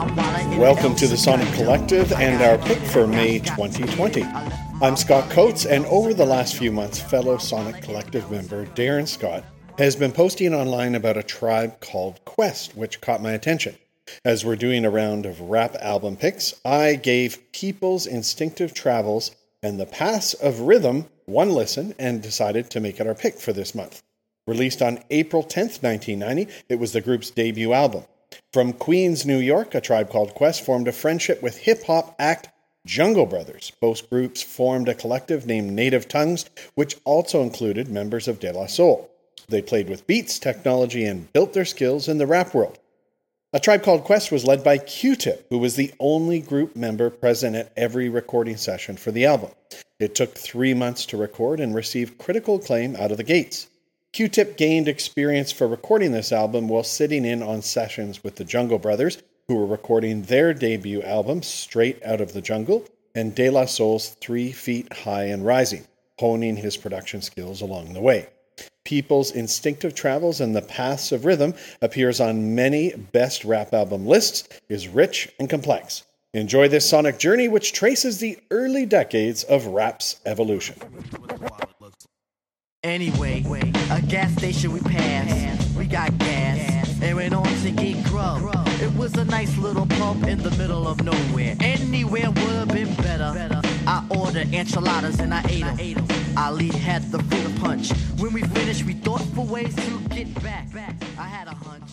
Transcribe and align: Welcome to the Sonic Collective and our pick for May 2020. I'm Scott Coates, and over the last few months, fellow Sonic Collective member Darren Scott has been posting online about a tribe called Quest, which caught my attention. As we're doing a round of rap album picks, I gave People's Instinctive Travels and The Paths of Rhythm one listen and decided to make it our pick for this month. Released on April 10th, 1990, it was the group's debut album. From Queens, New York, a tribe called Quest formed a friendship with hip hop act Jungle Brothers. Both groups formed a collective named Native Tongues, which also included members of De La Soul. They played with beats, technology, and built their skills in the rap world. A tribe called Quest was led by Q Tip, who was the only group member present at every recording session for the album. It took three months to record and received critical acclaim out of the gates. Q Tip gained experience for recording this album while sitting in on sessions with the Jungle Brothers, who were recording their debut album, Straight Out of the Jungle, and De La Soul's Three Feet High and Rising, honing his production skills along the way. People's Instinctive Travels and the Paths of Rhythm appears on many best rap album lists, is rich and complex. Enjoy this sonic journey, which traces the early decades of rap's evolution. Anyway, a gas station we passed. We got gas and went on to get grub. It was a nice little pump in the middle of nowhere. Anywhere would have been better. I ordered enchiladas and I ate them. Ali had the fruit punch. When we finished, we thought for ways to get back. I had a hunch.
Welcome 0.00 0.94
to 0.96 1.06
the 1.06 1.16
Sonic 1.18 1.52
Collective 1.52 2.10
and 2.12 2.40
our 2.40 2.56
pick 2.56 2.78
for 2.78 3.06
May 3.06 3.38
2020. 3.38 4.22
I'm 4.80 4.96
Scott 4.96 5.28
Coates, 5.28 5.66
and 5.66 5.84
over 5.84 6.14
the 6.14 6.24
last 6.24 6.56
few 6.56 6.72
months, 6.72 6.98
fellow 6.98 7.36
Sonic 7.36 7.82
Collective 7.82 8.30
member 8.30 8.64
Darren 8.68 9.06
Scott 9.06 9.44
has 9.76 9.96
been 9.96 10.10
posting 10.10 10.54
online 10.54 10.94
about 10.94 11.18
a 11.18 11.22
tribe 11.22 11.80
called 11.80 12.24
Quest, 12.24 12.74
which 12.74 13.02
caught 13.02 13.20
my 13.20 13.32
attention. 13.32 13.76
As 14.24 14.42
we're 14.42 14.56
doing 14.56 14.86
a 14.86 14.90
round 14.90 15.26
of 15.26 15.38
rap 15.38 15.76
album 15.82 16.16
picks, 16.16 16.58
I 16.64 16.94
gave 16.94 17.52
People's 17.52 18.06
Instinctive 18.06 18.72
Travels 18.72 19.36
and 19.62 19.78
The 19.78 19.84
Paths 19.84 20.32
of 20.32 20.60
Rhythm 20.60 21.08
one 21.26 21.50
listen 21.50 21.94
and 21.98 22.22
decided 22.22 22.70
to 22.70 22.80
make 22.80 23.00
it 23.00 23.06
our 23.06 23.14
pick 23.14 23.38
for 23.38 23.52
this 23.52 23.74
month. 23.74 24.02
Released 24.46 24.80
on 24.80 25.04
April 25.10 25.42
10th, 25.42 25.82
1990, 25.82 26.48
it 26.70 26.78
was 26.78 26.94
the 26.94 27.02
group's 27.02 27.28
debut 27.28 27.74
album. 27.74 28.04
From 28.52 28.72
Queens, 28.72 29.24
New 29.24 29.38
York, 29.38 29.76
a 29.76 29.80
tribe 29.80 30.10
called 30.10 30.34
Quest 30.34 30.64
formed 30.64 30.88
a 30.88 30.92
friendship 30.92 31.40
with 31.40 31.58
hip 31.58 31.84
hop 31.84 32.16
act 32.18 32.48
Jungle 32.84 33.26
Brothers. 33.26 33.70
Both 33.80 34.10
groups 34.10 34.42
formed 34.42 34.88
a 34.88 34.94
collective 34.94 35.46
named 35.46 35.70
Native 35.70 36.08
Tongues, 36.08 36.46
which 36.74 36.96
also 37.04 37.42
included 37.42 37.88
members 37.88 38.26
of 38.26 38.40
De 38.40 38.52
La 38.52 38.66
Soul. 38.66 39.08
They 39.48 39.62
played 39.62 39.88
with 39.88 40.04
beats, 40.08 40.40
technology, 40.40 41.04
and 41.04 41.32
built 41.32 41.52
their 41.52 41.64
skills 41.64 42.08
in 42.08 42.18
the 42.18 42.26
rap 42.26 42.52
world. 42.52 42.80
A 43.52 43.60
tribe 43.60 43.84
called 43.84 44.02
Quest 44.02 44.32
was 44.32 44.44
led 44.44 44.64
by 44.64 44.78
Q 44.78 45.14
Tip, 45.14 45.46
who 45.48 45.58
was 45.58 45.76
the 45.76 45.94
only 46.00 46.40
group 46.40 46.74
member 46.74 47.08
present 47.08 47.54
at 47.54 47.72
every 47.76 48.08
recording 48.08 48.56
session 48.56 48.96
for 48.96 49.12
the 49.12 49.26
album. 49.26 49.50
It 50.00 50.16
took 50.16 50.34
three 50.34 50.74
months 50.74 51.06
to 51.06 51.16
record 51.16 51.60
and 51.60 51.72
received 51.72 52.18
critical 52.18 52.56
acclaim 52.56 52.96
out 52.96 53.12
of 53.12 53.16
the 53.16 53.22
gates. 53.22 53.68
Q 54.12 54.26
Tip 54.26 54.56
gained 54.56 54.88
experience 54.88 55.52
for 55.52 55.68
recording 55.68 56.10
this 56.10 56.32
album 56.32 56.66
while 56.66 56.82
sitting 56.82 57.24
in 57.24 57.44
on 57.44 57.62
sessions 57.62 58.24
with 58.24 58.34
the 58.34 58.44
Jungle 58.44 58.80
Brothers, 58.80 59.22
who 59.46 59.54
were 59.54 59.66
recording 59.66 60.22
their 60.22 60.52
debut 60.52 61.00
album, 61.02 61.44
Straight 61.44 62.04
Out 62.04 62.20
of 62.20 62.32
the 62.32 62.40
Jungle, 62.40 62.84
and 63.14 63.36
De 63.36 63.48
La 63.50 63.66
Soul's 63.66 64.08
Three 64.20 64.50
Feet 64.50 64.92
High 64.92 65.26
and 65.26 65.46
Rising, 65.46 65.86
honing 66.18 66.56
his 66.56 66.76
production 66.76 67.22
skills 67.22 67.60
along 67.60 67.92
the 67.92 68.00
way. 68.00 68.26
People's 68.84 69.30
Instinctive 69.30 69.94
Travels 69.94 70.40
and 70.40 70.56
the 70.56 70.62
Paths 70.62 71.12
of 71.12 71.24
Rhythm 71.24 71.54
appears 71.80 72.20
on 72.20 72.56
many 72.56 72.92
best 72.92 73.44
rap 73.44 73.72
album 73.72 74.06
lists, 74.06 74.48
is 74.68 74.88
rich 74.88 75.28
and 75.38 75.48
complex. 75.48 76.02
Enjoy 76.34 76.66
this 76.66 76.88
sonic 76.88 77.18
journey, 77.20 77.46
which 77.46 77.72
traces 77.72 78.18
the 78.18 78.38
early 78.50 78.86
decades 78.86 79.44
of 79.44 79.66
rap's 79.68 80.20
evolution. 80.26 80.76
Anyway, 82.82 83.42
a 83.90 84.00
gas 84.00 84.32
station 84.32 84.72
we 84.72 84.80
passed. 84.80 85.76
We 85.76 85.84
got 85.84 86.16
gas 86.16 86.98
and 87.02 87.14
went 87.14 87.34
on 87.34 87.44
to 87.44 87.70
get 87.72 88.02
grub. 88.06 88.40
It 88.80 88.90
was 88.94 89.12
a 89.18 89.24
nice 89.26 89.54
little 89.58 89.84
pump 89.84 90.26
in 90.26 90.38
the 90.38 90.50
middle 90.52 90.88
of 90.88 91.04
nowhere. 91.04 91.56
Anywhere 91.60 92.30
would 92.30 92.38
have 92.38 92.68
been 92.68 92.94
better. 92.94 93.60
I 93.86 94.06
ordered 94.08 94.54
enchiladas 94.54 95.20
and 95.20 95.34
I 95.34 95.44
ate 95.50 95.96
them. 95.96 96.06
Ali 96.38 96.68
had 96.68 97.02
the 97.12 97.22
fruit 97.24 97.60
punch. 97.60 97.92
When 98.18 98.32
we 98.32 98.44
finished, 98.44 98.84
we 98.84 98.94
thought 98.94 99.20
for 99.34 99.44
ways 99.44 99.76
to 99.76 99.98
get 100.08 100.32
back. 100.42 100.68
I 101.18 101.24
had 101.24 101.48
a 101.48 101.54
hunch. 101.54 101.90